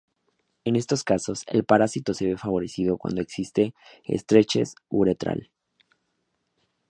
En 0.65 0.75
estos 0.75 1.03
casos, 1.03 1.43
el 1.45 1.63
parásito 1.63 2.15
se 2.15 2.25
ve 2.25 2.35
favorecido 2.35 2.97
cuando 2.97 3.21
existe 3.21 3.75
estrechez 4.03 4.73
uretral. 4.89 5.51